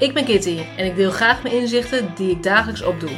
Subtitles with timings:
[0.00, 3.10] Ik ben Kitty en ik deel graag mijn inzichten die ik dagelijks opdoe.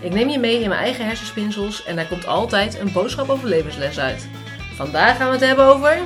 [0.00, 3.48] Ik neem je mee in mijn eigen hersenspinsels en daar komt altijd een boodschap over
[3.48, 4.28] levensles uit.
[4.76, 5.98] Vandaag gaan we het hebben over...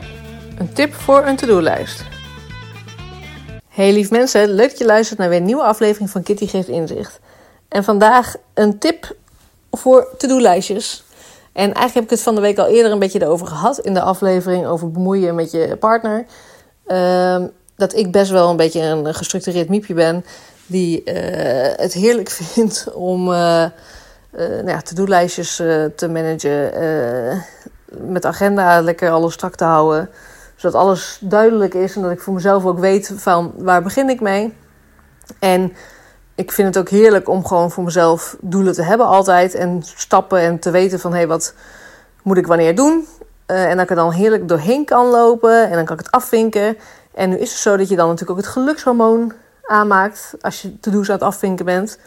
[0.58, 2.04] Een tip voor een to-do-lijst.
[3.68, 6.68] Hey lief mensen, leuk dat je luistert naar weer een nieuwe aflevering van Kitty Geeft
[6.68, 7.20] Inzicht.
[7.68, 9.16] En vandaag een tip
[9.70, 11.04] voor to-do-lijstjes.
[11.52, 13.94] En eigenlijk heb ik het van de week al eerder een beetje erover gehad in
[13.94, 16.26] de aflevering over bemoeien met je partner.
[16.86, 17.46] Ehm,
[17.76, 20.24] dat ik best wel een beetje een gestructureerd miepje ben.
[20.66, 23.64] Die eh, het heerlijk vindt om uh,
[24.30, 25.56] nou ja, to-do-lijstjes
[25.96, 27.44] te managen.
[27.88, 30.10] met agenda lekker alles strak te houden.
[30.56, 34.20] Zodat alles duidelijk is en dat ik voor mezelf ook weet van waar begin ik
[34.20, 34.54] mee.
[35.38, 35.72] En
[36.34, 39.54] ik vind het ook heerlijk om gewoon voor mezelf doelen te hebben altijd.
[39.54, 41.54] En stappen en te weten van hé, hey, wat
[42.22, 43.06] moet ik wanneer doen.
[43.46, 46.76] en dat ik er dan heerlijk doorheen kan lopen en dan kan ik het afvinken.
[47.16, 50.80] En nu is het zo dat je dan natuurlijk ook het gelukshormoon aanmaakt als je
[50.80, 51.98] to-do's aan het afvinken bent.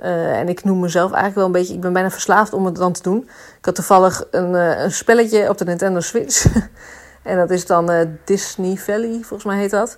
[0.00, 2.76] Uh, en ik noem mezelf eigenlijk wel een beetje, ik ben bijna verslaafd om het
[2.76, 3.28] dan te doen.
[3.58, 6.46] Ik had toevallig een, uh, een spelletje op de Nintendo Switch.
[7.22, 9.96] en dat is dan uh, Disney Valley, volgens mij heet dat.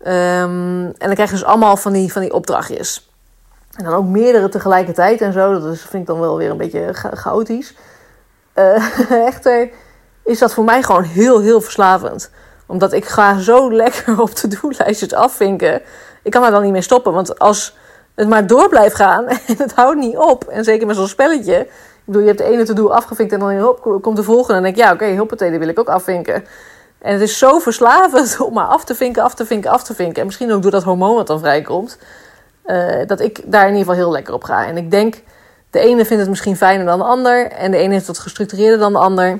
[0.00, 3.10] Um, en dan krijg je dus allemaal van die, van die opdrachtjes.
[3.74, 5.60] En dan ook meerdere tegelijkertijd en zo.
[5.60, 7.74] Dat is, vind ik dan wel weer een beetje cha chaotisch.
[9.32, 9.70] echter
[10.24, 12.30] is dat voor mij gewoon heel, heel verslavend
[12.70, 15.82] omdat ik ga zo lekker op to-do-lijstjes afvinken.
[16.22, 17.12] Ik kan daar dan niet mee stoppen.
[17.12, 17.76] Want als
[18.14, 20.44] het maar door blijft gaan en het houdt niet op.
[20.44, 21.58] En zeker met zo'n spelletje.
[21.60, 24.54] Ik bedoel, je hebt de ene to-do afgevinkt en dan komt de volgende.
[24.54, 26.44] En denk ik, ja oké, okay, hoppatee, die wil ik ook afvinken.
[26.98, 29.94] En het is zo verslavend om maar af te vinken, af te vinken, af te
[29.94, 30.20] vinken.
[30.20, 31.98] En misschien ook door dat hormoon wat dan vrijkomt.
[32.66, 34.66] Uh, dat ik daar in ieder geval heel lekker op ga.
[34.66, 35.22] En ik denk,
[35.70, 37.50] de ene vindt het misschien fijner dan de ander.
[37.50, 39.38] En de ene is wat gestructureerder dan de ander.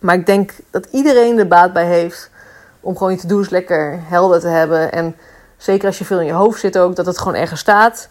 [0.00, 2.30] Maar ik denk dat iedereen er baat bij heeft
[2.80, 4.92] om gewoon je to-do's lekker helder te hebben.
[4.92, 5.16] En
[5.56, 8.08] zeker als je veel in je hoofd zit ook, dat het gewoon ergens staat.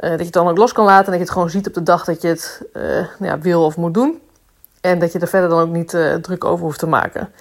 [0.00, 1.66] Uh, dat je het dan ook los kan laten en dat je het gewoon ziet
[1.66, 4.20] op de dag dat je het uh, nou ja, wil of moet doen.
[4.80, 7.32] En dat je er verder dan ook niet uh, druk over hoeft te maken.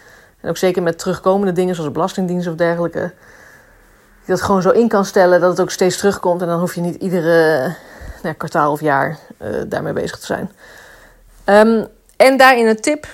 [0.42, 3.00] En ook zeker met terugkomende dingen zoals belastingdienst of dergelijke.
[3.00, 3.12] Dat
[4.26, 6.42] je dat gewoon zo in kan stellen dat het ook steeds terugkomt.
[6.42, 7.76] En dan hoef je niet iedere
[8.24, 9.18] nou, kwartaal of jaar
[9.68, 10.52] daarmee bezig te zijn.
[11.46, 11.88] Um,
[12.18, 13.08] en daarin een tip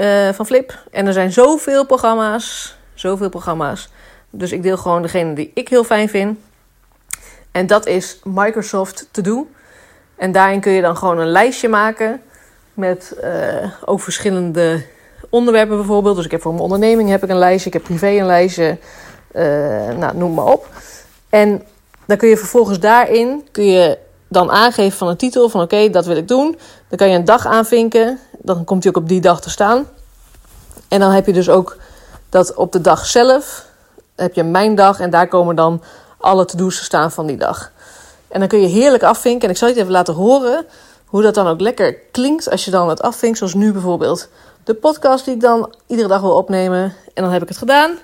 [0.00, 0.78] uh, van Flip.
[0.90, 2.76] En er zijn zoveel programma's.
[2.94, 3.88] Zoveel programma's.
[4.30, 6.38] Dus ik deel gewoon degene die ik heel fijn vind.
[7.52, 9.48] En dat is Microsoft To Do.
[10.16, 12.22] En daarin kun je dan gewoon een lijstje maken.
[12.74, 14.84] Met uh, ook verschillende
[15.30, 16.16] onderwerpen bijvoorbeeld.
[16.16, 17.66] Dus ik heb voor mijn onderneming heb ik een lijstje.
[17.66, 18.78] Ik heb privé een lijstje.
[19.32, 19.42] Uh,
[19.88, 20.68] nou, noem maar op.
[21.28, 21.62] En
[22.06, 23.98] dan kun je vervolgens daarin kun je
[24.28, 25.48] dan aangeven van een titel.
[25.48, 26.58] Van oké, dat wil ik doen.
[26.88, 28.18] Dan kan je een dag aanvinken.
[28.46, 29.88] Dan komt hij ook op die dag te staan.
[30.88, 31.76] En dan heb je dus ook
[32.28, 33.66] dat op de dag zelf
[34.16, 35.82] heb je mijn dag en daar komen dan
[36.18, 37.72] alle to-do's te staan van die dag.
[38.28, 39.42] En dan kun je heerlijk afvinken.
[39.42, 40.66] En ik zal je even laten horen
[41.06, 43.38] hoe dat dan ook lekker klinkt als je dan het afvinkt.
[43.38, 44.28] Zoals nu bijvoorbeeld
[44.64, 46.94] de podcast die ik dan iedere dag wil opnemen.
[47.14, 47.98] En dan heb ik het gedaan.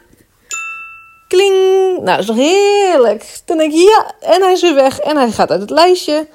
[1.28, 1.94] Kling!
[1.94, 3.40] Nou, dat is nog heerlijk.
[3.44, 6.26] Dan denk je ja, en hij is weer weg en hij gaat uit het lijstje.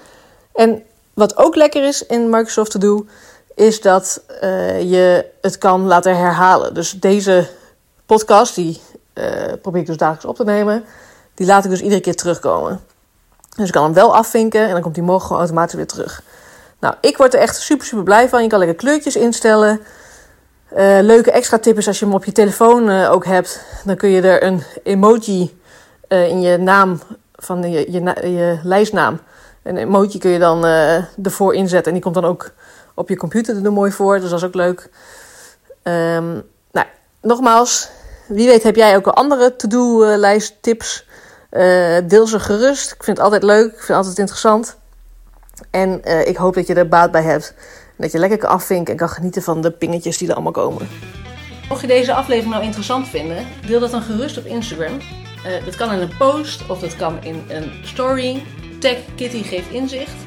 [0.53, 3.05] En wat ook lekker is in Microsoft To Do,
[3.57, 6.73] is dat uh, je het kan laten herhalen.
[6.73, 7.49] Dus deze
[8.05, 8.81] podcast, die
[9.13, 9.23] uh,
[9.61, 10.83] probeer ik dus dagelijks op te nemen,
[11.33, 12.79] die laat ik dus iedere keer terugkomen.
[13.55, 16.23] Dus ik kan hem wel afvinken en dan komt die morgen gewoon automatisch weer terug.
[16.79, 18.43] Nou, ik word er echt super, super blij van.
[18.43, 19.81] Je kan lekker kleurtjes instellen.
[20.77, 24.09] Uh, leuke extra tip is als je hem op je telefoon ook hebt, dan kun
[24.09, 25.59] je er een emoji
[26.07, 26.99] in je naam
[27.35, 29.19] van je, je, je, lijstnaam.
[29.63, 30.65] Een emoji kun je dan
[31.23, 32.51] ervoor inzetten en die komt dan ook
[32.97, 34.19] op je computer er mooi voor.
[34.19, 34.89] Dus dat is ook leuk.
[35.83, 36.87] Um, nou,
[37.21, 37.89] nogmaals,
[38.27, 41.05] wie weet heb jij ook een andere to-do-lijst tips.
[42.07, 42.91] deel ze gerust.
[42.91, 43.65] Ik vind het altijd leuk.
[43.65, 44.77] Ik vind het altijd interessant.
[45.71, 47.53] En ik hoop dat je er baat bij hebt
[47.97, 50.87] dat je lekker kan afvinken en kan genieten van de pingetjes die er allemaal komen.
[51.69, 54.97] Mocht je deze aflevering nou interessant vinden, deel dat dan gerust op Instagram.
[54.97, 58.43] Uh, dat kan in een post of dat kan in een story.
[58.79, 60.26] Tag Kitty geeft inzicht.